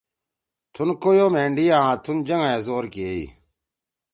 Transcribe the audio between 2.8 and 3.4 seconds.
کیئی۔“